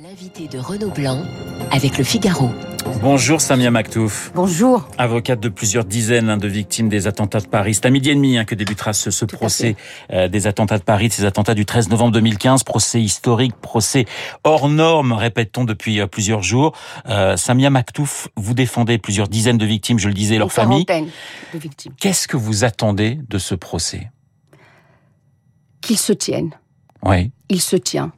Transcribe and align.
L'invité 0.00 0.46
de 0.46 0.60
Renaud 0.60 0.90
Blanc 0.90 1.24
avec 1.72 1.98
le 1.98 2.04
Figaro. 2.04 2.50
Bonjour 3.02 3.40
Samia 3.40 3.72
Maktouf. 3.72 4.30
Bonjour. 4.32 4.88
Avocate 4.96 5.40
de 5.40 5.48
plusieurs 5.48 5.84
dizaines 5.84 6.30
hein, 6.30 6.36
de 6.36 6.46
victimes 6.46 6.88
des 6.88 7.08
attentats 7.08 7.40
de 7.40 7.48
Paris. 7.48 7.74
C'est 7.74 7.86
à 7.86 7.90
midi 7.90 8.10
et 8.10 8.14
demi 8.14 8.38
hein, 8.38 8.44
que 8.44 8.54
débutera 8.54 8.92
ce, 8.92 9.10
ce 9.10 9.24
procès 9.24 9.74
euh, 10.12 10.28
des 10.28 10.46
attentats 10.46 10.78
de 10.78 10.84
Paris, 10.84 11.08
de 11.08 11.14
ces 11.14 11.24
attentats 11.24 11.54
du 11.54 11.66
13 11.66 11.88
novembre 11.88 12.12
2015. 12.12 12.62
Procès 12.62 13.02
historique, 13.02 13.56
procès 13.56 14.04
hors 14.44 14.68
norme, 14.68 15.12
répète-t-on 15.14 15.64
depuis 15.64 16.00
euh, 16.00 16.06
plusieurs 16.06 16.44
jours. 16.44 16.76
Euh, 17.08 17.36
Samia 17.36 17.68
Maktouf, 17.68 18.28
vous 18.36 18.54
défendez 18.54 18.98
plusieurs 18.98 19.26
dizaines 19.26 19.58
de 19.58 19.66
victimes, 19.66 19.98
je 19.98 20.06
le 20.06 20.14
disais, 20.14 20.38
leurs 20.38 20.52
familles. 20.52 20.86
de 20.86 21.58
victimes. 21.58 21.94
Qu'est-ce 21.98 22.28
que 22.28 22.36
vous 22.36 22.62
attendez 22.62 23.18
de 23.28 23.38
ce 23.38 23.56
procès? 23.56 24.12
Qu'il 25.80 25.98
se 25.98 26.12
tienne. 26.12 26.50
Oui. 27.02 27.32
Il 27.48 27.60
se 27.60 27.74
tient. 27.74 28.12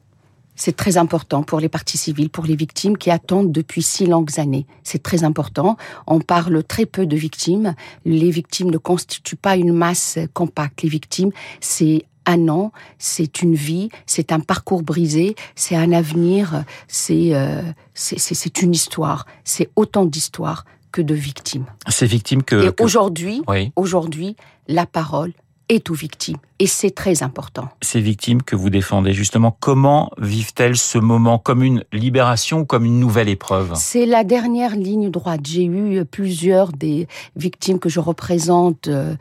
C'est 0.63 0.75
très 0.75 0.97
important 0.97 1.41
pour 1.41 1.59
les 1.59 1.69
parties 1.69 1.97
civiles, 1.97 2.29
pour 2.29 2.45
les 2.45 2.55
victimes 2.55 2.95
qui 2.95 3.09
attendent 3.09 3.51
depuis 3.51 3.81
si 3.81 4.05
longues 4.05 4.39
années. 4.39 4.67
C'est 4.83 5.01
très 5.01 5.23
important. 5.23 5.75
On 6.05 6.19
parle 6.19 6.63
très 6.63 6.85
peu 6.85 7.07
de 7.07 7.15
victimes. 7.15 7.73
Les 8.05 8.29
victimes 8.29 8.69
ne 8.69 8.77
constituent 8.77 9.37
pas 9.37 9.55
une 9.55 9.73
masse 9.73 10.19
compacte. 10.35 10.83
Les 10.83 10.89
victimes, 10.89 11.31
c'est 11.61 12.05
un 12.27 12.47
an, 12.47 12.71
c'est 12.99 13.41
une 13.41 13.55
vie, 13.55 13.89
c'est 14.05 14.31
un 14.31 14.39
parcours 14.39 14.83
brisé, 14.83 15.35
c'est 15.55 15.75
un 15.75 15.91
avenir, 15.91 16.63
c'est 16.87 17.33
euh, 17.33 17.63
c'est 17.95 18.61
une 18.61 18.75
histoire. 18.75 19.25
C'est 19.43 19.71
autant 19.75 20.05
d'histoires 20.05 20.65
que 20.91 21.01
de 21.01 21.15
victimes. 21.15 21.65
Ces 21.87 22.05
victimes 22.05 22.43
que... 22.43 22.67
Et 22.67 22.83
aujourd'hui, 22.83 23.41
aujourd'hui, 23.75 24.35
la 24.67 24.85
parole 24.85 25.33
est 25.71 25.89
aux 25.89 25.93
victimes. 25.93 26.37
Et 26.59 26.67
c'est 26.67 26.91
très 26.91 27.23
important. 27.23 27.69
Ces 27.81 28.01
victimes 28.01 28.43
que 28.43 28.55
vous 28.55 28.69
défendez, 28.69 29.13
justement, 29.13 29.55
comment 29.59 30.11
vivent-elles 30.19 30.75
ce 30.75 30.99
moment 30.99 31.39
Comme 31.39 31.63
une 31.63 31.83
libération 31.91 32.59
ou 32.59 32.65
comme 32.65 32.85
une 32.85 32.99
nouvelle 32.99 33.29
épreuve? 33.29 33.71
C'est 33.75 34.05
la 34.05 34.23
dernière 34.23 34.75
ligne 34.75 35.09
droite. 35.09 35.41
J'ai 35.43 35.65
eu 35.65 36.05
plusieurs 36.05 36.71
des 36.71 37.07
victimes 37.35 37.79
que 37.79 37.89
je 37.89 37.99
représente 37.99 38.89
euh, 38.89 39.15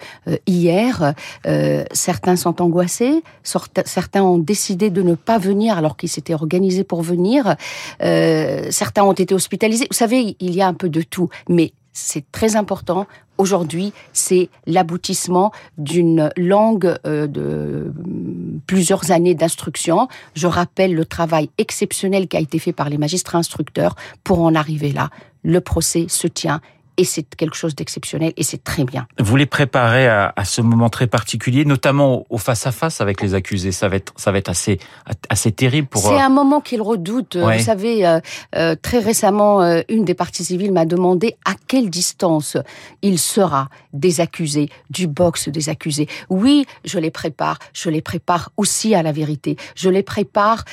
hier. 0.46 1.14
Euh, 1.46 1.84
certains 1.92 2.36
sont 2.36 2.60
angoissés, 2.60 3.22
certains 3.42 4.22
ont 4.22 4.38
décidé 4.38 4.90
de 4.90 5.00
ne 5.00 5.14
pas 5.14 5.38
venir 5.38 5.78
alors 5.78 5.96
qu'ils 5.96 6.10
s'étaient 6.10 6.34
organisés 6.34 6.84
pour 6.84 7.00
venir. 7.00 7.56
Euh, 8.02 8.66
certains 8.70 9.04
ont 9.04 9.12
été 9.12 9.32
hospitalisés. 9.34 9.86
Vous 9.90 9.96
savez, 9.96 10.36
il 10.40 10.54
y 10.54 10.60
a 10.60 10.66
un 10.66 10.74
peu 10.74 10.90
de 10.90 11.00
tout. 11.00 11.30
Mais 11.48 11.72
c'est 11.92 12.24
très 12.30 12.56
important. 12.56 13.06
Aujourd'hui, 13.38 13.92
c'est 14.12 14.48
l'aboutissement 14.66 15.50
d'une 15.78 16.30
longue 16.36 16.96
euh, 17.06 17.26
de 17.26 17.92
plusieurs 18.66 19.10
années 19.10 19.34
d'instruction. 19.34 20.08
Je 20.34 20.46
rappelle 20.46 20.94
le 20.94 21.04
travail 21.04 21.50
exceptionnel 21.58 22.28
qui 22.28 22.36
a 22.36 22.40
été 22.40 22.58
fait 22.58 22.72
par 22.72 22.88
les 22.88 22.98
magistrats 22.98 23.38
instructeurs 23.38 23.96
pour 24.24 24.40
en 24.40 24.54
arriver 24.54 24.92
là. 24.92 25.10
Le 25.42 25.60
procès 25.60 26.06
se 26.08 26.26
tient 26.26 26.60
et 27.00 27.04
c'est 27.04 27.34
quelque 27.34 27.56
chose 27.56 27.74
d'exceptionnel 27.74 28.34
et 28.36 28.42
c'est 28.42 28.62
très 28.62 28.84
bien. 28.84 29.06
Vous 29.18 29.34
les 29.34 29.46
préparez 29.46 30.06
à, 30.06 30.34
ce 30.44 30.60
moment 30.60 30.90
très 30.90 31.06
particulier, 31.06 31.64
notamment 31.64 32.26
au 32.28 32.36
face 32.36 32.66
à 32.66 32.72
face 32.72 33.00
avec 33.00 33.22
les 33.22 33.32
accusés. 33.32 33.72
Ça 33.72 33.88
va 33.88 33.96
être, 33.96 34.12
ça 34.16 34.30
va 34.32 34.36
être 34.36 34.50
assez, 34.50 34.78
assez 35.30 35.50
terrible 35.50 35.88
pour. 35.88 36.02
C'est 36.02 36.20
euh, 36.20 36.26
un 36.26 36.28
moment 36.28 36.60
qu'ils 36.60 36.82
redoutent. 36.82 37.38
Vous 37.38 37.58
savez, 37.58 38.06
euh, 38.06 38.20
euh, 38.54 38.76
très 38.80 38.98
récemment, 38.98 39.62
une 39.88 40.04
des 40.04 40.12
parties 40.12 40.44
civiles 40.44 40.72
m'a 40.72 40.84
demandé 40.84 41.36
à 41.46 41.54
quelle 41.66 41.88
distance 41.88 42.58
il 43.00 43.18
sera 43.18 43.70
des 43.94 44.20
accusés, 44.20 44.68
du 44.90 45.06
box 45.06 45.48
des 45.48 45.70
accusés. 45.70 46.06
Oui, 46.28 46.66
je 46.84 46.98
les 46.98 47.10
prépare. 47.10 47.58
Je 47.72 47.88
les 47.88 48.02
prépare 48.02 48.50
aussi 48.58 48.94
à 48.94 49.02
la 49.02 49.12
vérité. 49.12 49.56
Je 49.74 49.88
les 49.88 50.02
prépare 50.02 50.64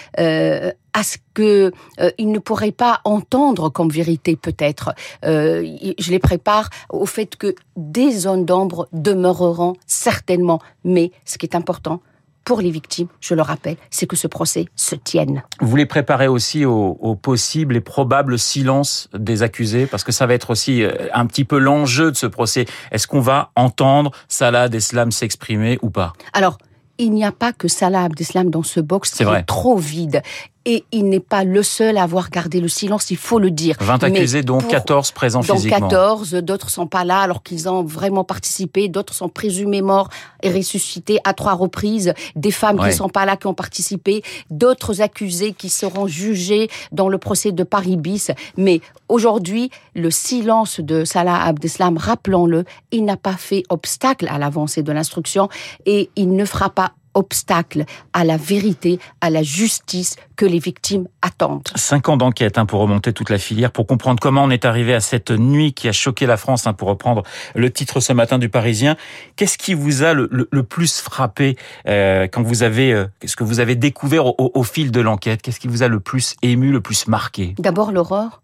à 0.98 1.04
ce 1.04 1.18
que 1.36 1.72
euh, 2.00 2.10
ne 2.18 2.40
pourraient 2.40 2.72
pas 2.72 3.02
entendre 3.04 3.70
comme 3.70 3.90
vérité 3.90 4.36
peut-être. 4.36 4.96
Euh, 5.24 5.64
je 6.00 6.10
les 6.10 6.18
prépare 6.18 6.70
au 6.90 7.06
fait 7.06 7.36
que 7.36 7.54
des 7.76 8.12
zones 8.12 8.46
d'ombre 8.46 8.88
demeureront 8.94 9.76
certainement, 9.86 10.60
mais 10.84 11.12
ce 11.24 11.38
qui 11.38 11.46
est 11.46 11.56
important, 11.56 12.02
pour 12.46 12.62
les 12.62 12.72
victimes, 12.72 13.08
je 13.20 13.36
le 13.36 13.44
rappelle, 13.44 13.76
c'est 13.92 14.08
que 14.08 14.16
ce 14.16 14.26
procès 14.26 14.66
se 14.76 14.96
tienne. 14.96 15.44
Vous 15.62 15.76
les 15.76 15.86
préparez 15.86 16.28
aussi 16.28 16.66
au, 16.66 16.98
au, 17.00 17.14
possible 17.16 17.76
et 17.76 17.82
probable 17.82 18.40
silence 18.40 19.08
des 19.14 19.44
accusés, 19.44 19.86
parce 19.86 20.04
que 20.04 20.12
ça 20.12 20.26
va 20.26 20.34
être 20.34 20.50
aussi 20.50 20.82
euh, 20.82 20.94
un 21.14 21.28
petit 21.28 21.46
peu 21.46 21.60
l'enjeu 21.60 22.10
de 22.10 22.16
ce 22.16 22.26
procès. 22.26 22.66
Est-ce 22.92 23.06
qu'on 23.06 23.20
va 23.20 23.52
entendre 23.56 24.12
Salah 24.30 24.64
Abdeslam 24.64 25.12
s'exprimer 25.12 25.78
ou 25.84 25.92
pas? 25.92 26.14
Alors, 26.34 26.58
il 26.98 27.12
n'y 27.12 27.26
a 27.26 27.32
pas 27.32 27.54
que 27.54 27.68
Salah 27.68 28.04
Abdeslam 28.04 28.50
dans 28.50 28.64
ce 28.64 28.80
box 28.80 29.12
qui 29.12 29.24
est 29.24 29.44
trop 29.44 29.78
vide 29.78 30.22
et 30.68 30.84
il 30.92 31.08
n'est 31.08 31.22
pas 31.22 31.46
le 31.46 31.64
seul 31.64 31.98
à 31.98 32.04
avoir 32.04 32.30
gardé 32.30 32.60
le 32.60 32.68
silence, 32.68 33.10
il 33.10 33.16
faut 33.16 33.40
le 33.40 33.52
dire. 33.52 33.78
20 33.80 34.04
accusés, 34.04 34.44
dont 34.44 34.58
14 34.58 35.12
présents 35.12 35.40
dont 35.40 35.56
physiquement. 35.56 35.88
14, 35.88 36.34
d'autres 36.34 36.70
sont 36.70 36.88
pas 36.88 37.06
là 37.06 37.22
alors 37.22 37.42
qu'ils 37.42 37.70
ont 37.70 37.84
vraiment 37.84 38.26
participé, 38.26 38.90
d'autres 38.90 39.14
sont 39.14 39.30
présumés 39.30 39.82
morts 39.82 40.10
et 40.44 40.52
ressuscités 40.52 41.20
à 41.24 41.34
trois 41.34 41.54
reprises, 41.54 42.14
des 42.36 42.52
femmes 42.52 42.78
qui 42.80 42.88
qui 42.88 42.94
sont 42.94 43.10
pas 43.10 43.26
là 43.26 43.38
qui 43.38 43.48
ont 43.48 43.54
participé, 43.54 44.24
d'autres 44.50 45.02
accusés 45.02 45.54
qui 45.54 45.70
seront 45.70 46.08
jugés 46.08 46.70
dans 46.92 47.08
le 47.08 47.18
procès 47.18 47.54
de 47.54 47.64
Paris 47.64 47.96
bis. 47.96 48.32
Mais 48.58 48.82
aujourd'hui, 49.08 49.72
le 49.96 50.12
silence 50.12 50.82
de 50.82 51.06
Salah 51.06 51.44
Abdeslam, 51.44 51.98
rappelons-le, 51.98 52.66
il 52.92 53.06
n'a 53.06 53.18
pas 53.18 53.38
fait 53.38 53.64
obstacle 53.70 54.28
à 54.28 54.38
l'avancée 54.38 54.84
de 54.84 54.92
l'instruction 54.92 55.48
et 55.86 56.10
il 56.18 56.36
ne 56.36 56.44
fera 56.44 56.70
pas 56.70 56.92
obstacle 57.18 57.86
à 58.14 58.24
la 58.24 58.38
vérité, 58.38 59.00
à 59.22 59.30
la 59.30 59.44
justice 59.44 60.16
que 60.36 60.46
les 60.46 60.60
victimes 60.60 61.08
attendent. 61.22 61.68
Cinq 61.76 62.10
ans 62.10 62.18
d'enquête 62.18 62.58
hein, 62.58 62.66
pour 62.66 62.80
remonter 62.80 63.12
toute 63.12 63.32
la 63.32 63.40
filière, 63.40 63.72
pour 63.72 63.88
comprendre 63.88 64.20
comment 64.22 64.44
on 64.44 64.50
est 64.52 64.66
arrivé 64.66 64.94
à 64.94 65.00
cette 65.00 65.32
nuit 65.32 65.74
qui 65.74 65.90
a 65.90 65.92
choqué 65.92 66.28
la 66.28 66.38
France, 66.38 66.68
hein, 66.68 66.74
pour 66.74 66.88
reprendre 66.88 67.24
le 67.56 67.72
titre 67.72 68.00
ce 68.00 68.14
matin 68.14 68.38
du 68.38 68.50
Parisien. 68.50 68.96
Qu'est-ce 69.36 69.58
qui 69.58 69.74
vous 69.74 70.04
a 70.04 70.14
le, 70.14 70.28
plus 70.64 71.02
frappé 71.02 71.58
euh, 71.88 72.28
quand 72.32 72.44
vous 72.44 72.62
avez, 72.64 72.94
euh, 72.94 73.08
qu'est-ce 73.20 73.36
que 73.36 73.44
vous 73.44 73.60
avez 73.60 73.76
découvert 73.76 74.40
au, 74.40 74.64
fil 74.64 74.92
de 74.92 75.02
l'enquête? 75.02 75.42
Qu'est-ce 75.42 75.60
qui 75.60 75.68
vous 75.68 75.82
a 75.82 75.88
le 75.88 76.00
plus 76.00 76.36
ému, 76.44 76.72
le 76.72 76.82
plus 76.82 77.08
marqué? 77.08 77.56
D'abord 77.58 77.92
l'horreur, 77.92 78.42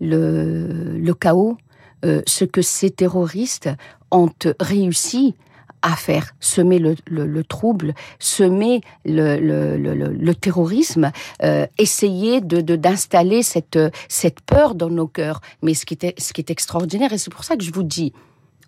le, 0.00 0.96
le 0.96 1.14
chaos, 1.14 1.56
euh, 2.04 2.22
ce 2.26 2.44
que 2.44 2.62
ces 2.62 2.90
terroristes 2.90 3.70
ont 4.10 4.30
réussi 4.60 5.34
à 5.82 5.96
faire, 5.96 6.32
semer 6.40 6.78
le, 6.78 6.96
le, 7.06 7.44
trouble, 7.44 7.94
semer 8.18 8.80
le, 9.04 10.32
terrorisme, 10.32 11.12
euh, 11.42 11.66
essayer 11.78 12.40
de 12.40 12.60
d'installer 12.76 13.42
cette 13.42 13.78
cette 14.08 14.40
peur 14.40 14.74
dans 14.74 14.90
nos 14.90 15.08
cœurs. 15.08 15.40
Mais 15.62 15.74
ce 15.74 15.84
qui 15.84 15.98
est 16.00 16.18
ce 16.20 16.32
qui 16.32 16.40
est 16.40 16.50
extraordinaire 16.50 17.12
et 17.12 17.18
c'est 17.18 17.32
pour 17.32 17.44
ça 17.44 17.56
que 17.56 17.64
je 17.64 17.72
vous 17.72 17.82
dis 17.82 18.12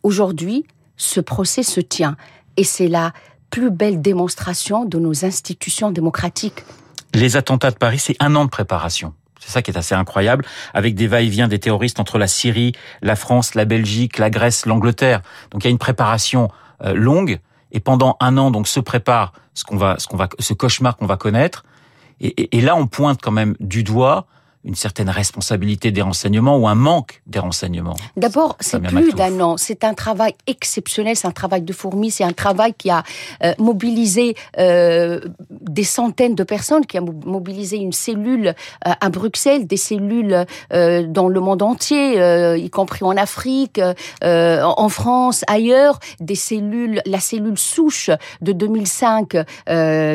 aujourd'hui 0.02 0.66
ce 0.96 1.20
procès 1.20 1.62
se 1.62 1.80
tient 1.80 2.16
et 2.56 2.64
c'est 2.64 2.88
la 2.88 3.12
plus 3.50 3.70
belle 3.70 4.00
démonstration 4.00 4.84
de 4.84 4.98
nos 4.98 5.24
institutions 5.24 5.90
démocratiques. 5.90 6.64
Les 7.14 7.36
attentats 7.36 7.70
de 7.70 7.76
Paris, 7.76 7.98
c'est 7.98 8.16
un 8.20 8.34
an 8.34 8.44
de 8.44 8.50
préparation. 8.50 9.14
C'est 9.38 9.50
ça 9.50 9.62
qui 9.62 9.70
est 9.70 9.76
assez 9.76 9.94
incroyable, 9.94 10.44
avec 10.72 10.94
des 10.94 11.06
va-et-vient 11.06 11.48
des 11.48 11.58
terroristes 11.58 12.00
entre 12.00 12.18
la 12.18 12.26
Syrie, 12.26 12.72
la 13.02 13.14
France, 13.14 13.54
la 13.54 13.64
Belgique, 13.64 14.18
la 14.18 14.30
Grèce, 14.30 14.66
l'Angleterre. 14.66 15.20
Donc 15.50 15.62
il 15.62 15.66
y 15.66 15.68
a 15.68 15.70
une 15.70 15.78
préparation 15.78 16.48
longue. 16.92 17.40
Et 17.72 17.80
pendant 17.80 18.16
un 18.20 18.36
an 18.36 18.50
donc 18.50 18.68
se 18.68 18.80
prépare 18.80 19.32
ce 19.54 19.64
qu'on 19.64 19.76
va 19.76 19.98
ce 19.98 20.06
qu'on 20.06 20.16
va 20.16 20.28
ce 20.38 20.52
cauchemar 20.54 20.96
qu'on 20.96 21.06
va 21.06 21.16
connaître. 21.16 21.64
Et, 22.20 22.56
et, 22.56 22.60
là 22.60 22.76
on 22.76 22.86
pointe 22.86 23.20
quand 23.20 23.32
même 23.32 23.56
du 23.58 23.82
doigt 23.82 24.26
une 24.64 24.74
certaine 24.74 25.10
responsabilité 25.10 25.92
des 25.92 26.00
renseignements 26.00 26.56
ou 26.56 26.66
un 26.66 26.74
manque 26.74 27.22
des 27.26 27.38
renseignements 27.38 27.96
D'abord, 28.16 28.56
c'est 28.60 28.80
plus 28.80 29.12
d'un 29.12 29.38
an. 29.40 29.56
C'est 29.58 29.84
un 29.84 29.92
travail 29.92 30.34
exceptionnel, 30.46 31.16
c'est 31.16 31.28
un 31.28 31.32
travail 31.32 31.62
de 31.62 31.72
fourmi, 31.72 32.10
c'est 32.10 32.24
un 32.24 32.32
travail 32.32 32.72
qui 32.72 32.88
a 32.90 33.02
euh, 33.42 33.52
mobilisé 33.58 34.36
euh, 34.58 35.20
des 35.50 35.84
centaines 35.84 36.34
de 36.34 36.44
personnes, 36.44 36.86
qui 36.86 36.96
a 36.96 37.02
mobilisé 37.02 37.76
une 37.76 37.92
cellule 37.92 38.54
euh, 38.86 38.92
à 39.00 39.08
Bruxelles, 39.10 39.66
des 39.66 39.76
cellules 39.76 40.46
dans 40.70 41.28
le 41.28 41.40
monde 41.40 41.62
entier, 41.62 42.56
y 42.56 42.70
compris 42.70 43.04
en 43.04 43.16
Afrique, 43.16 43.80
en 44.22 44.88
France, 44.88 45.44
ailleurs, 45.46 45.98
des 46.20 46.34
cellules, 46.34 47.02
la 47.06 47.20
cellule 47.20 47.58
souche 47.58 48.10
de 48.40 48.52
2005, 48.52 49.36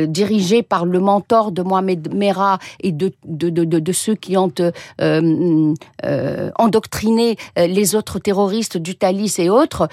dirigée 0.07 0.63
par 0.63 0.85
le 0.85 0.99
mentor 0.99 1.51
de 1.51 1.61
Mohamed 1.61 2.13
Merah 2.13 2.59
et 2.81 2.91
de, 2.91 3.11
de, 3.25 3.49
de, 3.49 3.63
de 3.63 3.91
ceux 3.91 4.15
qui 4.15 4.37
ont 4.37 4.38
euh, 4.59 5.73
euh, 6.05 6.51
endoctriné 6.57 7.37
euh, 7.57 7.67
les 7.67 7.95
autres 7.95 8.19
terroristes 8.19 8.77
du 8.77 8.95
Thalys 8.95 9.35
et 9.39 9.49
autres, 9.49 9.87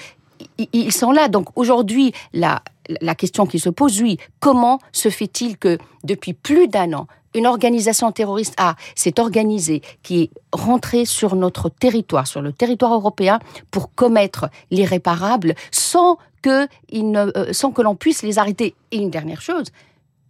ils 0.72 0.92
sont 0.92 1.12
là. 1.12 1.28
Donc 1.28 1.48
aujourd'hui, 1.56 2.12
la, 2.32 2.62
la 3.00 3.14
question 3.14 3.46
qui 3.46 3.58
se 3.58 3.70
pose, 3.70 4.00
oui, 4.02 4.18
comment 4.40 4.78
se 4.92 5.08
fait-il 5.08 5.56
que 5.56 5.78
depuis 6.04 6.34
plus 6.34 6.68
d'un 6.68 6.92
an, 6.92 7.06
une 7.34 7.46
organisation 7.46 8.12
terroriste 8.12 8.54
A 8.58 8.76
s'est 8.94 9.18
organisée, 9.20 9.82
qui 10.02 10.22
est 10.22 10.30
rentrée 10.52 11.04
sur 11.04 11.36
notre 11.36 11.68
territoire, 11.68 12.26
sur 12.26 12.42
le 12.42 12.52
territoire 12.52 12.94
européen, 12.94 13.38
pour 13.70 13.94
commettre 13.94 14.48
l'irréparable 14.70 15.54
sans 15.70 16.18
que, 16.42 16.66
sans 17.52 17.72
que 17.72 17.82
l'on 17.82 17.94
puisse 17.94 18.22
les 18.22 18.38
arrêter? 18.38 18.74
Et 18.90 18.98
une 18.98 19.10
dernière 19.10 19.42
chose, 19.42 19.66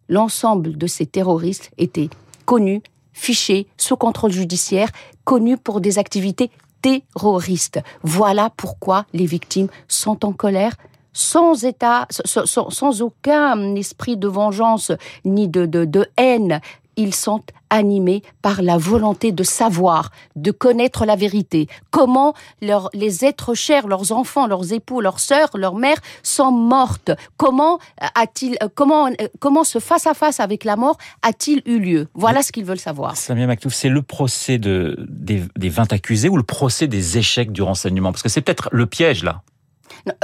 l'ensemble 0.09 0.77
de 0.77 0.87
ces 0.87 1.07
terroristes 1.07 1.71
étaient 1.79 2.11
connus, 2.45 2.83
fichés 3.17 3.67
sous 3.79 3.97
contrôle 3.97 4.31
judiciaire, 4.31 4.91
connus 5.25 5.57
pour 5.57 5.81
des 5.81 5.99
activités 5.99 6.51
terroristes. 6.83 7.81
Voilà 8.03 8.51
pourquoi 8.57 9.07
les 9.15 9.27
victimes 9.27 9.69
sont 9.89 10.25
en 10.25 10.33
colère, 10.33 10.77
sans 11.13 11.65
état, 11.65 12.07
sans, 12.11 13.03
aucun 13.03 13.75
esprit 13.75 14.19
de 14.19 14.29
vengeance 14.29 14.93
ni 15.25 15.49
de, 15.49 15.65
de 15.65 16.07
haine 16.19 16.61
ils 16.97 17.15
sont 17.15 17.43
animés 17.71 18.23
par 18.43 18.63
la 18.63 18.79
volonté 18.79 19.33
de 19.33 19.43
savoir, 19.43 20.11
de 20.37 20.51
connaître 20.51 21.05
la 21.05 21.17
vérité. 21.17 21.69
Comment 21.91 22.35
les 22.61 23.25
êtres 23.25 23.55
chers, 23.55 23.89
leurs 23.89 24.13
enfants, 24.13 24.47
leurs 24.47 24.73
époux, 24.73 25.01
leurs 25.01 25.21
sœurs, 25.21 25.51
leurs 25.55 25.75
mères 25.75 26.01
sont 26.23 26.53
mortes? 26.53 27.11
Comment 27.37 27.79
a-t-il, 28.15 28.57
comment, 28.75 29.09
comment 29.41 29.65
ce 29.65 29.79
face 29.79 30.07
à 30.07 30.15
face 30.15 30.41
avec 30.41 30.65
la 30.65 30.77
mort 30.77 30.97
a-t-il 31.23 31.63
eu 31.67 31.79
lieu? 31.79 32.09
Voilà 32.15 32.43
ce 32.43 32.53
qu'ils 32.53 32.65
veulent 32.65 32.79
savoir. 32.79 33.17
Samia 33.17 33.47
Maktouf, 33.47 33.75
c'est 33.75 33.89
le 33.89 34.03
procès 34.03 34.59
de, 34.59 34.97
des, 35.09 35.43
des 35.57 35.69
20 35.69 35.93
accusés 35.93 36.29
ou 36.29 36.37
le 36.37 36.43
procès 36.43 36.87
des 36.87 37.19
échecs 37.19 37.53
du 37.53 37.63
renseignement? 37.63 38.13
Parce 38.13 38.23
que 38.23 38.29
c'est 38.29 38.43
peut-être 38.43 38.69
le 38.73 38.87
piège 38.87 39.25
là. 39.25 39.43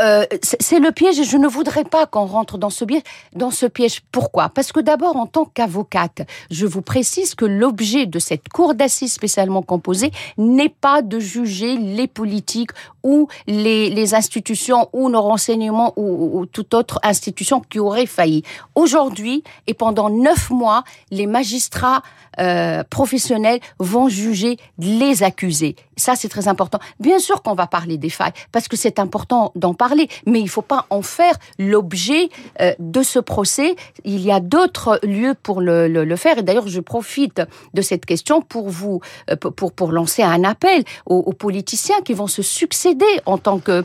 Euh, 0.00 0.24
c'est 0.42 0.78
le 0.78 0.92
piège 0.92 1.18
et 1.18 1.24
je 1.24 1.36
ne 1.36 1.48
voudrais 1.48 1.84
pas 1.84 2.06
qu'on 2.06 2.26
rentre 2.26 2.58
dans 2.58 2.70
ce, 2.70 2.84
piège, 2.84 3.02
dans 3.34 3.50
ce 3.50 3.66
piège. 3.66 4.02
Pourquoi? 4.12 4.48
Parce 4.48 4.72
que 4.72 4.80
d'abord, 4.80 5.16
en 5.16 5.26
tant 5.26 5.44
qu'avocate, 5.44 6.22
je 6.50 6.66
vous 6.66 6.82
précise 6.82 7.34
que 7.34 7.44
l'objet 7.44 8.06
de 8.06 8.18
cette 8.18 8.48
cour 8.48 8.74
d'assises 8.74 9.12
spécialement 9.12 9.62
composée 9.62 10.12
n'est 10.38 10.68
pas 10.68 11.02
de 11.02 11.18
juger 11.18 11.76
les 11.76 12.06
politiques 12.06 12.70
ou 13.02 13.28
les, 13.46 13.90
les 13.90 14.14
institutions 14.14 14.88
ou 14.92 15.08
nos 15.08 15.22
renseignements 15.22 15.92
ou, 15.96 16.38
ou, 16.38 16.46
toute 16.46 16.74
autre 16.74 17.00
institution 17.02 17.60
qui 17.60 17.80
aurait 17.80 18.06
failli. 18.06 18.42
Aujourd'hui 18.74 19.42
et 19.66 19.74
pendant 19.74 20.10
neuf 20.10 20.50
mois, 20.50 20.84
les 21.10 21.26
magistrats 21.26 22.02
euh, 22.38 22.82
professionnels 22.88 23.60
vont 23.78 24.08
juger 24.08 24.56
les 24.78 25.22
accusés. 25.22 25.76
Ça, 25.96 26.14
c'est 26.16 26.28
très 26.28 26.48
important. 26.48 26.78
Bien 26.98 27.18
sûr 27.18 27.42
qu'on 27.42 27.54
va 27.54 27.66
parler 27.66 27.98
des 27.98 28.08
failles 28.08 28.32
parce 28.52 28.68
que 28.68 28.76
c'est 28.76 28.98
important 28.98 29.52
d'en 29.72 29.74
parler, 29.74 30.08
mais 30.26 30.40
il 30.40 30.44
ne 30.44 30.48
faut 30.48 30.62
pas 30.62 30.86
en 30.90 31.02
faire 31.02 31.34
l'objet 31.58 32.28
euh, 32.60 32.72
de 32.78 33.02
ce 33.02 33.18
procès. 33.18 33.74
Il 34.04 34.20
y 34.20 34.30
a 34.30 34.40
d'autres 34.40 35.00
lieux 35.02 35.34
pour 35.42 35.60
le, 35.60 35.88
le, 35.88 36.04
le 36.04 36.16
faire. 36.16 36.38
Et 36.38 36.42
d'ailleurs, 36.42 36.68
je 36.68 36.80
profite 36.80 37.42
de 37.74 37.82
cette 37.82 38.04
question 38.06 38.42
pour 38.42 38.68
vous, 38.68 39.00
euh, 39.30 39.36
pour, 39.36 39.72
pour 39.72 39.92
lancer 39.92 40.22
un 40.22 40.44
appel 40.44 40.84
aux, 41.06 41.16
aux 41.18 41.32
politiciens 41.32 42.00
qui 42.04 42.14
vont 42.14 42.26
se 42.26 42.42
succéder 42.42 43.06
en 43.26 43.38
tant 43.38 43.58
que 43.58 43.84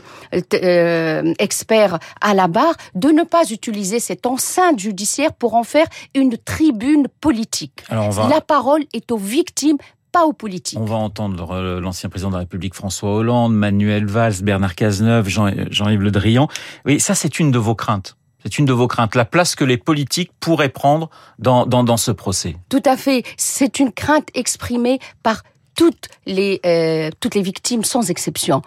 euh, 0.54 1.34
expert 1.38 1.98
à 2.20 2.34
la 2.34 2.48
barre 2.48 2.74
de 2.94 3.08
ne 3.08 3.22
pas 3.22 3.50
utiliser 3.50 4.00
cette 4.00 4.26
enceinte 4.26 4.78
judiciaire 4.78 5.32
pour 5.32 5.54
en 5.54 5.64
faire 5.64 5.86
une 6.14 6.36
tribune 6.36 7.08
politique. 7.20 7.84
La 7.90 8.40
parole 8.40 8.84
est 8.92 9.10
aux 9.10 9.16
victimes, 9.16 9.78
pas 10.18 10.26
aux 10.26 10.32
politiques. 10.32 10.78
On 10.80 10.84
va 10.84 10.96
entendre 10.96 11.78
l'ancien 11.80 12.08
président 12.08 12.30
de 12.30 12.34
la 12.34 12.40
République 12.40 12.74
François 12.74 13.10
Hollande, 13.10 13.54
Manuel 13.54 14.06
Valls, 14.06 14.42
Bernard 14.42 14.74
Cazeneuve, 14.74 15.28
Jean-Yves 15.28 16.02
Le 16.02 16.10
Drian. 16.10 16.48
Oui, 16.84 16.98
ça 16.98 17.14
c'est 17.14 17.38
une 17.38 17.50
de 17.50 17.58
vos 17.58 17.74
craintes. 17.74 18.16
C'est 18.42 18.58
une 18.58 18.64
de 18.64 18.72
vos 18.72 18.86
craintes, 18.86 19.14
la 19.14 19.24
place 19.24 19.54
que 19.54 19.64
les 19.64 19.76
politiques 19.76 20.30
pourraient 20.40 20.68
prendre 20.68 21.10
dans, 21.38 21.66
dans, 21.66 21.82
dans 21.82 21.96
ce 21.96 22.12
procès. 22.12 22.56
Tout 22.68 22.82
à 22.84 22.96
fait. 22.96 23.24
C'est 23.36 23.80
une 23.80 23.92
crainte 23.92 24.28
exprimée 24.34 25.00
par 25.22 25.42
toutes 25.74 26.08
les, 26.26 26.60
euh, 26.64 27.10
toutes 27.20 27.34
les 27.34 27.42
victimes 27.42 27.84
sans 27.84 28.10
exception 28.10 28.62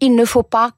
il 0.00 0.14
ne 0.14 0.24
faut 0.24 0.42
pas 0.42 0.72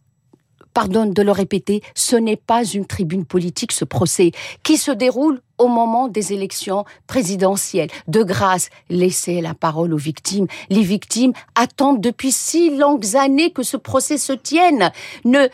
pardonne 0.74 1.12
de 1.12 1.22
le 1.22 1.32
répéter, 1.32 1.82
ce 1.94 2.16
n'est 2.16 2.36
pas 2.36 2.64
une 2.64 2.86
tribune 2.86 3.26
politique, 3.26 3.72
ce 3.72 3.84
procès, 3.84 4.32
qui 4.62 4.78
se 4.78 4.90
déroule 4.90 5.42
au 5.58 5.68
moment 5.68 6.08
des 6.08 6.32
élections 6.32 6.84
présidentielles. 7.06 7.90
De 8.08 8.22
grâce, 8.22 8.70
laissez 8.90 9.40
la 9.40 9.54
parole 9.54 9.94
aux 9.94 9.98
victimes. 9.98 10.46
Les 10.70 10.82
victimes 10.82 11.32
attendent 11.54 12.00
depuis 12.00 12.32
si 12.32 12.76
longues 12.76 13.16
années 13.16 13.50
que 13.50 13.62
ce 13.62 13.76
procès 13.76 14.18
se 14.18 14.32
tienne. 14.32 14.90
Ne, 15.24 15.48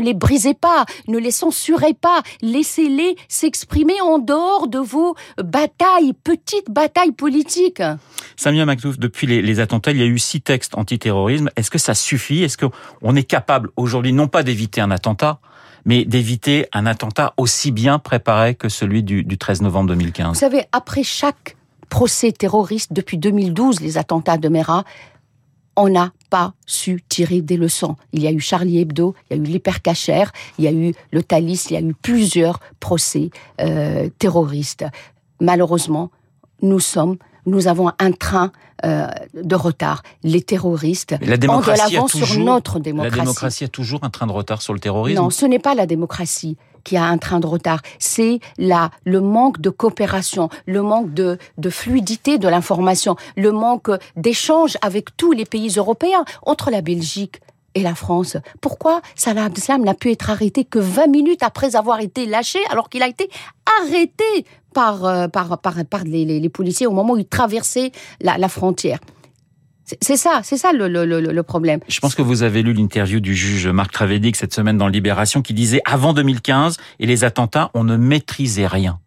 les 0.00 0.14
brisez 0.14 0.54
pas, 0.54 0.84
ne 1.08 1.18
les 1.18 1.30
censurez 1.30 1.94
pas, 1.94 2.22
laissez-les 2.42 3.16
s'exprimer 3.28 4.00
en 4.00 4.18
dehors 4.18 4.68
de 4.68 4.78
vos 4.78 5.14
batailles, 5.38 6.12
petites 6.24 6.70
batailles 6.70 7.12
politiques. 7.12 7.82
Samia 8.36 8.64
Maktouf, 8.64 8.98
depuis 8.98 9.26
les, 9.26 9.42
les, 9.42 9.60
attentats, 9.60 9.90
il 9.90 9.98
y 9.98 10.02
a 10.02 10.06
eu 10.06 10.18
six 10.18 10.40
textes 10.40 10.76
antiterrorisme. 10.76 11.50
Est-ce 11.56 11.70
que 11.70 11.78
ça 11.78 11.94
suffit? 11.94 12.42
Est-ce 12.42 12.58
qu'on 12.58 13.16
est 13.16 13.24
capable 13.24 13.70
aujourd'hui 13.76 14.12
non 14.12 14.28
pas 14.28 14.42
d'éviter 14.42 14.80
un 14.80 14.90
attentat, 14.90 15.40
mais 15.86 16.04
d'éviter 16.04 16.66
un 16.72 16.84
attentat 16.84 17.32
aussi 17.38 17.70
bien 17.70 17.98
préparé 17.98 18.54
que 18.54 18.68
celui 18.68 19.02
du, 19.02 19.24
13 19.38 19.62
novembre 19.62 19.88
2015. 19.90 20.28
Vous 20.28 20.34
savez, 20.34 20.64
après 20.72 21.04
chaque 21.04 21.56
procès 21.88 22.32
terroriste 22.32 22.92
depuis 22.92 23.16
2012, 23.16 23.80
les 23.80 23.96
attentats 23.96 24.36
de 24.36 24.48
Mera, 24.48 24.84
on 25.76 25.88
n'a 25.88 26.12
pas 26.28 26.54
su 26.66 27.02
tirer 27.08 27.40
des 27.40 27.56
leçons. 27.56 27.96
Il 28.12 28.22
y 28.22 28.26
a 28.26 28.32
eu 28.32 28.40
Charlie 28.40 28.80
Hebdo, 28.80 29.14
il 29.30 29.36
y 29.36 29.40
a 29.40 29.42
eu 29.42 29.46
l'hypercachère, 29.46 30.32
il 30.58 30.64
y 30.64 30.68
a 30.68 30.72
eu 30.72 30.92
le 31.12 31.22
Thalys, 31.22 31.66
il 31.70 31.74
y 31.74 31.76
a 31.76 31.80
eu 31.80 31.94
plusieurs 31.94 32.58
procès 32.80 33.30
euh, 33.60 34.08
terroristes. 34.18 34.84
Malheureusement, 35.40 36.10
nous 36.62 36.80
sommes 36.80 37.16
nous 37.46 37.68
avons 37.68 37.90
un 37.98 38.12
train 38.12 38.52
euh, 38.84 39.06
de 39.34 39.54
retard. 39.54 40.02
Les 40.22 40.42
terroristes 40.42 41.14
la 41.22 41.36
démocratie 41.36 41.80
ont 41.80 41.86
de 41.86 41.94
l'avance 41.94 42.12
sur 42.12 42.38
notre 42.44 42.78
démocratie. 42.78 43.16
La 43.16 43.22
démocratie 43.22 43.64
a 43.64 43.68
toujours 43.68 44.04
un 44.04 44.10
train 44.10 44.26
de 44.26 44.32
retard 44.32 44.60
sur 44.60 44.74
le 44.74 44.80
terrorisme? 44.80 45.22
Non, 45.22 45.30
ce 45.30 45.46
n'est 45.46 45.58
pas 45.58 45.74
la 45.74 45.86
démocratie 45.86 46.58
qui 46.84 46.96
a 46.96 47.04
un 47.04 47.18
train 47.18 47.40
de 47.40 47.46
retard. 47.46 47.80
C'est 47.98 48.38
là 48.58 48.90
le 49.04 49.20
manque 49.20 49.60
de 49.60 49.70
coopération, 49.70 50.48
le 50.66 50.82
manque 50.82 51.12
de, 51.14 51.38
de 51.58 51.70
fluidité 51.70 52.38
de 52.38 52.48
l'information, 52.48 53.16
le 53.36 53.50
manque 53.50 53.90
d'échange 54.16 54.76
avec 54.82 55.16
tous 55.16 55.32
les 55.32 55.46
pays 55.46 55.72
européens, 55.76 56.24
entre 56.42 56.70
la 56.70 56.82
Belgique, 56.82 57.40
et 57.76 57.82
la 57.82 57.94
France. 57.94 58.36
Pourquoi 58.60 59.02
Salah 59.14 59.44
Abdeslam 59.44 59.84
n'a 59.84 59.94
pu 59.94 60.10
être 60.10 60.30
arrêté 60.30 60.64
que 60.64 60.78
20 60.78 61.06
minutes 61.06 61.42
après 61.42 61.76
avoir 61.76 62.00
été 62.00 62.26
lâché 62.26 62.58
alors 62.70 62.88
qu'il 62.88 63.02
a 63.02 63.08
été 63.08 63.28
arrêté 63.80 64.24
par, 64.74 65.04
euh, 65.04 65.28
par, 65.28 65.58
par, 65.58 65.74
les, 66.04 66.24
les, 66.24 66.48
policiers 66.48 66.86
au 66.86 66.92
moment 66.92 67.12
où 67.14 67.18
il 67.18 67.26
traversait 67.26 67.92
la, 68.20 68.38
la 68.38 68.48
frontière? 68.48 68.98
C'est 70.02 70.16
ça, 70.16 70.40
c'est 70.42 70.56
ça 70.56 70.72
le, 70.72 70.88
le, 70.88 71.04
le, 71.04 71.42
problème. 71.44 71.78
Je 71.86 72.00
pense 72.00 72.16
que 72.16 72.22
vous 72.22 72.42
avez 72.42 72.62
lu 72.62 72.72
l'interview 72.72 73.20
du 73.20 73.36
juge 73.36 73.68
Marc 73.68 73.92
Travedic 73.92 74.34
cette 74.34 74.52
semaine 74.52 74.76
dans 74.76 74.88
Libération 74.88 75.42
qui 75.42 75.54
disait 75.54 75.80
avant 75.84 76.12
2015 76.12 76.76
et 76.98 77.06
les 77.06 77.22
attentats, 77.22 77.70
on 77.72 77.84
ne 77.84 77.96
maîtrisait 77.96 78.66
rien. 78.66 78.98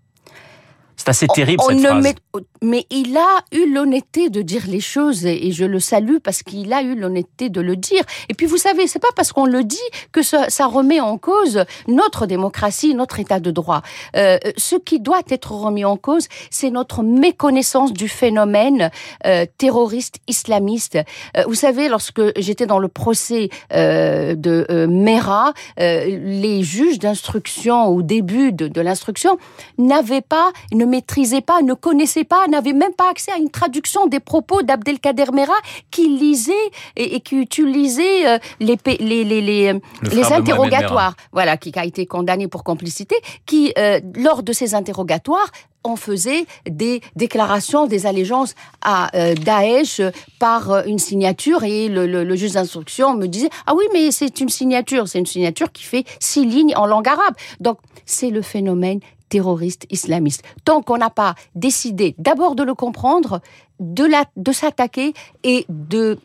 C'est 1.00 1.10
assez 1.10 1.28
terrible 1.28 1.64
cette 1.66 1.80
phrase. 1.80 2.14
mais 2.62 2.86
il 2.90 3.16
a 3.16 3.40
eu 3.54 3.74
l'honnêteté 3.74 4.30
de 4.30 4.42
dire 4.42 4.64
les 4.68 4.82
choses 4.82 5.26
et, 5.26 5.54
je 5.54 5.64
le 5.64 5.80
salue 5.80 6.18
parce 6.22 6.44
qu'il 6.44 6.74
a 6.74 6.82
eu 6.82 6.94
l'honnêteté 6.94 7.48
de 7.48 7.62
le 7.62 7.78
dire. 7.78 8.04
Et 8.28 8.34
puis 8.34 8.46
vous 8.46 8.58
savez, 8.58 8.86
c'est 8.86 9.00
pas 9.00 9.08
parce 9.16 9.32
qu'on 9.32 9.46
le 9.46 9.64
dit 9.64 9.78
que 10.12 10.22
ça, 10.22 10.50
ça, 10.50 10.68
remet 10.68 11.00
en 11.00 11.18
cause 11.18 11.64
notre 11.88 12.26
démocratie, 12.26 12.94
notre 12.96 13.22
état 13.22 13.40
de 13.40 13.50
droit. 13.50 13.82
Euh, 14.18 14.38
ce 14.58 14.76
qui 14.76 15.00
doit 15.00 15.22
être 15.30 15.54
remis 15.54 15.86
en 15.86 15.96
cause, 15.96 16.28
c'est 16.52 16.70
notre 16.70 17.02
méconnaissance 17.02 17.94
du 17.94 18.10
phénomène 18.10 18.92
euh, 19.26 19.46
terroriste 19.58 20.18
islamiste. 20.28 20.98
Euh, 21.38 21.44
vous 21.48 21.56
savez, 21.56 21.88
lorsque 21.88 22.22
j'étais 22.38 22.66
dans 22.66 22.80
le 22.80 22.90
procès 22.90 23.50
de 23.72 24.86
Mera, 24.88 25.54
les 25.78 26.62
juges 26.62 27.00
d'instruction 27.00 27.86
au 27.86 28.02
début 28.02 28.52
de, 28.52 28.68
de 28.68 28.82
l'instruction 28.82 29.38
n'avaient 29.78 30.22
pas, 30.22 30.52
ne 30.74 30.89
maîtrisait 30.90 31.42
pas, 31.42 31.62
ne 31.62 31.74
connaissait 31.74 32.24
pas, 32.24 32.48
n'avait 32.48 32.74
même 32.74 32.94
pas 32.94 33.10
accès 33.10 33.32
à 33.32 33.38
une 33.38 33.50
traduction 33.50 34.08
des 34.08 34.20
propos 34.20 34.62
d'Abdelkader 34.62 35.32
Mera 35.34 35.54
qui 35.92 36.10
lisait 36.10 36.54
et, 36.96 37.20
qui 37.22 37.36
utilisait 37.38 38.28
euh, 38.28 38.38
les, 38.60 38.78
les, 39.00 39.24
les, 39.24 39.42
les, 39.42 39.74
les 40.12 40.34
interrogatoires. 40.34 41.16
Voilà, 41.32 41.58
qui 41.58 41.72
a 41.76 41.86
été 41.86 42.06
condamné 42.06 42.48
pour 42.48 42.64
complicité, 42.64 43.16
qui, 43.46 43.74
euh, 43.78 44.00
lors 44.16 44.44
de 44.44 44.54
ces 44.54 44.76
interrogatoires, 44.76 45.50
on 45.86 45.96
faisait 45.96 46.46
des 46.70 47.02
déclarations 47.16 47.88
des 47.88 48.06
allégeances 48.06 48.54
à 48.82 49.16
euh, 49.16 49.34
Daesh 49.34 50.02
par 50.38 50.86
une 50.86 51.00
signature 51.00 51.64
et 51.64 51.88
le, 51.88 52.06
le, 52.06 52.24
le 52.26 52.36
juge 52.36 52.52
d'instruction 52.54 53.16
me 53.16 53.28
disait 53.28 53.50
ah 53.66 53.74
oui 53.76 53.86
mais 53.94 54.12
c'est 54.12 54.42
une 54.42 54.50
signature. 54.50 55.08
C'est 55.08 55.20
une 55.20 55.26
signature 55.26 55.72
qui 55.72 55.84
fait 55.84 56.04
six 56.20 56.46
lignes 56.46 56.76
en 56.76 56.86
langue 56.86 57.08
arabe 57.08 57.36
donc 57.62 57.78
c'est 58.06 58.30
le 58.30 58.42
phénomène 58.42 59.00
terroriste 59.30 59.86
islamiste. 59.90 60.44
Tant 60.66 60.82
qu'on 60.82 60.98
n'a 60.98 61.10
pas 61.10 61.36
décidé 61.56 62.16
d'abord 62.18 62.56
de 62.56 62.64
le 62.64 62.74
comprendre, 62.74 63.42
de, 63.80 64.04
la, 64.04 64.26
de 64.36 64.52
s'attaquer 64.52 65.14
et 65.44 65.66
de 65.70 66.20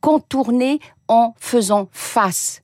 contourner 0.00 0.80
en 1.08 1.34
faisant 1.38 1.88
face 1.92 2.62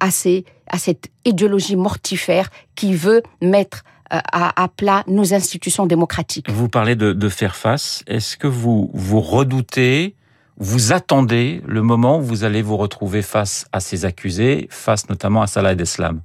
à, 0.00 0.10
ces, 0.10 0.44
à 0.66 0.78
cette 0.78 1.08
idéologie 1.24 1.76
mortifère 1.76 2.50
qui 2.74 2.94
veut 2.94 3.22
mettre 3.40 3.84
euh, 4.12 4.18
à, 4.32 4.68
plat 4.68 5.04
nos 5.06 5.32
institutions 5.32 5.86
démocratiques. 5.86 6.50
Vous 6.50 6.68
parlez 6.68 6.96
de, 6.96 7.12
de 7.12 7.28
faire 7.28 7.54
face. 7.54 8.02
Est-ce 8.06 8.36
que 8.36 8.46
vous, 8.46 8.90
vous 8.92 9.20
redoutez, 9.20 10.16
vous 10.58 10.92
attendez 10.92 11.62
le 11.66 11.82
moment 11.82 12.18
où 12.18 12.22
vous 12.22 12.44
allez 12.44 12.62
vous 12.62 12.76
retrouver 12.76 13.22
face 13.22 13.66
à 13.72 13.80
ces 13.80 14.04
accusés, 14.04 14.66
face 14.70 15.08
notamment 15.08 15.42
à 15.42 15.46
Salah 15.46 15.74
Deslam 15.74 16.20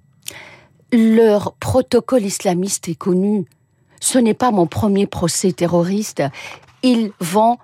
leur 0.91 1.53
protocole 1.53 2.23
islamiste 2.23 2.89
est 2.89 2.95
connu. 2.95 3.45
ce 3.99 4.19
n'est 4.19 4.35
pas 4.35 4.51
mon 4.51 4.67
premier 4.67 5.07
procès 5.07 5.51
terroriste. 5.51 6.21
Ils 6.83 7.11
vont 7.19 7.57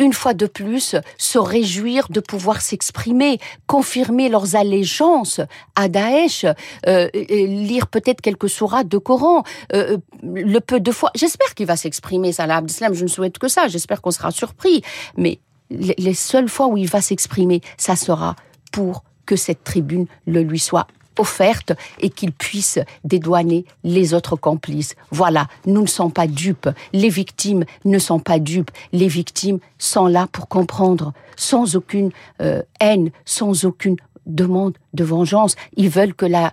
une 0.00 0.12
fois 0.12 0.34
de 0.34 0.46
plus, 0.46 0.94
se 1.16 1.38
réjouir 1.38 2.08
de 2.10 2.20
pouvoir 2.20 2.60
s'exprimer, 2.60 3.38
confirmer 3.66 4.28
leurs 4.28 4.54
allégeances 4.54 5.40
à 5.74 5.88
Daesh, 5.88 6.46
euh, 6.86 7.08
lire 7.12 7.88
peut-être 7.88 8.20
quelques 8.20 8.48
sourates 8.48 8.88
de 8.88 8.98
Coran, 8.98 9.42
euh, 9.72 9.96
euh, 9.96 9.98
le 10.22 10.60
peu 10.60 10.80
de 10.80 10.92
fois. 10.92 11.10
J'espère 11.14 11.54
qu'il 11.54 11.66
va 11.66 11.76
s'exprimer, 11.76 12.32
Salah 12.32 12.56
Abdeslam, 12.56 12.94
je 12.94 13.02
ne 13.02 13.08
souhaite 13.08 13.38
que 13.38 13.48
ça, 13.48 13.68
j'espère 13.68 14.00
qu'on 14.00 14.10
sera 14.10 14.30
surpris. 14.30 14.82
Mais 15.16 15.40
les 15.70 16.14
seules 16.14 16.48
fois 16.48 16.68
où 16.68 16.76
il 16.76 16.88
va 16.88 17.00
s'exprimer, 17.00 17.60
ça 17.76 17.96
sera 17.96 18.36
pour 18.72 19.02
que 19.26 19.36
cette 19.36 19.64
tribune 19.64 20.06
le 20.26 20.42
lui 20.42 20.58
soit 20.58 20.86
offerte 21.18 21.72
et 22.00 22.10
qu'il 22.10 22.32
puisse 22.32 22.78
dédouaner 23.04 23.64
les 23.84 24.14
autres 24.14 24.36
complices. 24.36 24.94
Voilà, 25.10 25.46
nous 25.66 25.82
ne 25.82 25.86
sommes 25.86 26.12
pas 26.12 26.26
dupes, 26.26 26.68
les 26.92 27.08
victimes 27.08 27.64
ne 27.84 27.98
sont 27.98 28.20
pas 28.20 28.38
dupes, 28.38 28.70
les 28.92 29.08
victimes 29.08 29.58
sont 29.78 30.06
là 30.06 30.26
pour 30.30 30.48
comprendre, 30.48 31.12
sans 31.36 31.76
aucune 31.76 32.10
euh, 32.40 32.62
haine, 32.80 33.10
sans 33.24 33.64
aucune 33.64 33.96
demande 34.28 34.76
de 34.94 35.04
vengeance. 35.04 35.56
Ils 35.76 35.88
veulent 35.88 36.14
que 36.14 36.26
la, 36.26 36.52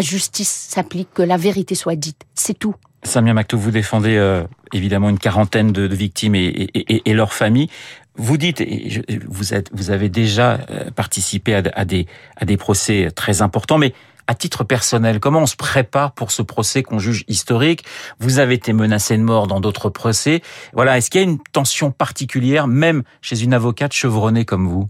justice 0.00 0.68
s'applique, 0.70 1.08
que 1.12 1.22
la 1.22 1.36
vérité 1.36 1.74
soit 1.74 1.96
dite. 1.96 2.22
C'est 2.34 2.58
tout. 2.58 2.74
Samia 3.02 3.32
Maktoub, 3.34 3.58
vous 3.58 3.70
défendez 3.70 4.16
euh, 4.16 4.44
évidemment 4.72 5.08
une 5.08 5.18
quarantaine 5.18 5.72
de, 5.72 5.86
victimes 5.94 6.34
et, 6.34 7.02
leurs 7.06 7.32
familles. 7.32 7.68
Vous 8.22 8.36
dites, 8.36 8.62
vous, 9.26 9.54
êtes, 9.54 9.70
vous 9.72 9.90
avez 9.90 10.10
déjà 10.10 10.58
euh, 10.68 10.90
participé 10.90 11.54
à, 11.54 11.84
des, 11.86 12.06
à 12.36 12.44
des 12.44 12.58
procès 12.58 13.08
très 13.14 13.40
importants, 13.40 13.78
mais 13.78 13.94
à 14.26 14.34
titre 14.34 14.62
personnel, 14.62 15.20
comment 15.20 15.40
on 15.40 15.46
se 15.46 15.56
prépare 15.56 16.12
pour 16.12 16.30
ce 16.30 16.42
procès 16.42 16.82
qu'on 16.82 16.98
juge 16.98 17.24
historique? 17.28 17.82
Vous 18.18 18.38
avez 18.38 18.54
été 18.54 18.74
menacé 18.74 19.16
de 19.16 19.22
mort 19.22 19.46
dans 19.46 19.58
d'autres 19.58 19.88
procès. 19.88 20.42
Voilà, 20.74 20.98
est-ce 20.98 21.08
qu'il 21.10 21.22
y 21.22 21.24
a 21.24 21.26
une 21.26 21.38
tension 21.52 21.92
particulière, 21.92 22.66
même 22.66 23.04
chez 23.22 23.42
une 23.42 23.54
avocate 23.54 23.94
chevronnée 23.94 24.44
comme 24.44 24.68
vous? 24.68 24.86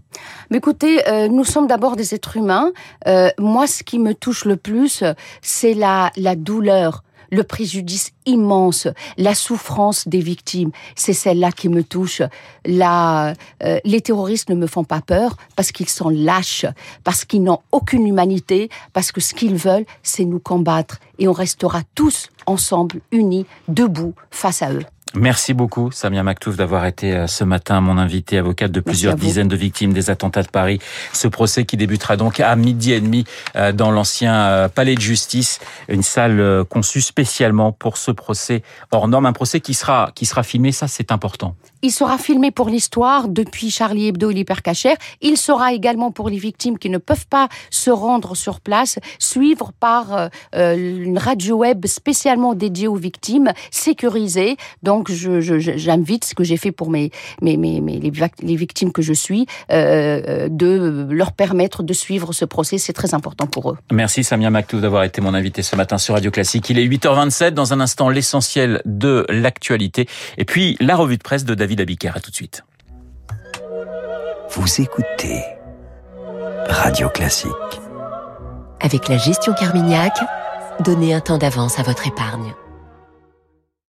Mais 0.49 0.57
Écoutez, 0.57 1.07
euh, 1.07 1.29
nous 1.29 1.45
sommes 1.45 1.67
d'abord 1.67 1.95
des 1.95 2.13
êtres 2.13 2.35
humains. 2.35 2.73
Euh, 3.07 3.29
moi, 3.39 3.65
ce 3.65 3.83
qui 3.83 3.97
me 3.97 4.13
touche 4.13 4.43
le 4.43 4.57
plus, 4.57 5.05
c'est 5.41 5.73
la, 5.73 6.11
la 6.17 6.35
douleur 6.35 7.03
le 7.31 7.43
préjudice 7.43 8.11
immense, 8.25 8.87
la 9.17 9.33
souffrance 9.33 10.07
des 10.07 10.19
victimes, 10.19 10.71
c'est 10.95 11.13
celle-là 11.13 11.51
qui 11.51 11.69
me 11.69 11.83
touche. 11.83 12.21
Euh, 12.67 13.33
les 13.83 14.01
terroristes 14.01 14.49
ne 14.49 14.55
me 14.55 14.67
font 14.67 14.83
pas 14.83 15.01
peur 15.01 15.37
parce 15.55 15.71
qu'ils 15.71 15.89
sont 15.89 16.09
lâches, 16.09 16.65
parce 17.03 17.25
qu'ils 17.25 17.43
n'ont 17.43 17.59
aucune 17.71 18.05
humanité, 18.05 18.69
parce 18.93 19.11
que 19.11 19.21
ce 19.21 19.33
qu'ils 19.33 19.55
veulent, 19.55 19.85
c'est 20.03 20.25
nous 20.25 20.39
combattre. 20.39 20.99
Et 21.19 21.27
on 21.27 21.33
restera 21.33 21.81
tous 21.95 22.29
ensemble, 22.45 23.01
unis, 23.11 23.45
debout, 23.67 24.13
face 24.29 24.61
à 24.61 24.71
eux. 24.71 24.85
Merci 25.13 25.53
beaucoup, 25.53 25.91
Samia 25.91 26.23
Maktouf, 26.23 26.55
d'avoir 26.55 26.85
été 26.85 27.13
euh, 27.13 27.27
ce 27.27 27.43
matin 27.43 27.81
mon 27.81 27.97
invité, 27.97 28.37
avocate 28.37 28.71
de 28.71 28.79
plusieurs 28.79 29.15
dizaines 29.15 29.49
de 29.49 29.57
victimes 29.57 29.91
des 29.91 30.09
attentats 30.09 30.41
de 30.41 30.47
Paris. 30.47 30.79
Ce 31.11 31.27
procès 31.27 31.65
qui 31.65 31.75
débutera 31.75 32.15
donc 32.15 32.39
à 32.39 32.55
midi 32.55 32.93
et 32.93 33.01
demi 33.01 33.25
euh, 33.57 33.73
dans 33.73 33.91
l'ancien 33.91 34.33
euh, 34.33 34.67
palais 34.69 34.95
de 34.95 35.01
justice, 35.01 35.59
une 35.89 36.01
salle 36.01 36.63
conçue 36.69 37.01
spécialement 37.01 37.73
pour 37.73 37.97
ce 37.97 38.11
procès 38.11 38.63
hors 38.91 39.09
norme, 39.09 39.25
un 39.25 39.33
procès 39.33 39.59
qui 39.59 39.73
sera 39.73 40.11
qui 40.15 40.25
sera 40.25 40.43
filmé, 40.43 40.71
ça 40.71 40.87
c'est 40.87 41.11
important. 41.11 41.55
Il 41.81 41.91
sera 41.91 42.17
filmé 42.17 42.51
pour 42.51 42.69
l'histoire 42.69 43.27
depuis 43.27 43.69
Charlie 43.69 44.07
Hebdo 44.07 44.29
et 44.29 44.33
l'hypercacher. 44.33 44.93
Il 45.19 45.35
sera 45.35 45.73
également 45.73 46.11
pour 46.11 46.29
les 46.29 46.37
victimes 46.37 46.77
qui 46.77 46.89
ne 46.89 46.99
peuvent 46.99 47.27
pas 47.27 47.49
se 47.69 47.89
rendre 47.89 48.35
sur 48.35 48.61
place, 48.61 48.99
suivre 49.17 49.71
par 49.79 50.29
une 50.53 51.17
radio 51.17 51.57
web 51.57 51.87
spécialement 51.87 52.53
dédiée 52.53 52.87
aux 52.87 52.95
victimes, 52.95 53.51
sécurisée. 53.71 54.57
Donc 54.83 55.00
donc, 55.01 55.11
j'invite 55.11 56.25
ce 56.25 56.35
que 56.35 56.43
j'ai 56.43 56.57
fait 56.57 56.71
pour 56.71 56.91
mes, 56.91 57.09
mes, 57.41 57.57
mes, 57.57 57.81
les, 57.81 58.55
victimes 58.55 58.91
que 58.91 59.01
je 59.01 59.13
suis, 59.13 59.47
euh, 59.71 60.21
euh, 60.27 60.47
de 60.47 61.07
leur 61.09 61.31
permettre 61.31 61.81
de 61.81 61.93
suivre 61.93 62.33
ce 62.33 62.45
procès. 62.45 62.77
C'est 62.77 62.93
très 62.93 63.15
important 63.15 63.47
pour 63.47 63.71
eux. 63.71 63.77
Merci 63.91 64.23
Samia 64.23 64.51
Maktouf 64.51 64.79
d'avoir 64.79 65.03
été 65.03 65.19
mon 65.19 65.33
invité 65.33 65.63
ce 65.63 65.75
matin 65.75 65.97
sur 65.97 66.13
Radio 66.13 66.29
Classique. 66.29 66.69
Il 66.69 66.77
est 66.77 66.85
8h27. 66.85 67.51
Dans 67.51 67.73
un 67.73 67.79
instant, 67.79 68.09
l'essentiel 68.09 68.81
de 68.85 69.25
l'actualité. 69.29 70.07
Et 70.37 70.45
puis, 70.45 70.77
la 70.79 70.95
revue 70.95 71.17
de 71.17 71.23
presse 71.23 71.45
de 71.45 71.55
David 71.55 71.81
Abiker. 71.81 72.11
À 72.15 72.19
tout 72.19 72.29
de 72.29 72.35
suite. 72.35 72.63
Vous 74.51 74.81
écoutez 74.81 75.41
Radio 76.67 77.09
Classique. 77.09 77.49
Avec 78.79 79.07
la 79.07 79.17
gestion 79.17 79.53
Carmignac, 79.53 80.13
donnez 80.81 81.15
un 81.15 81.21
temps 81.21 81.39
d'avance 81.39 81.79
à 81.79 81.83
votre 81.83 82.05
épargne. 82.07 82.53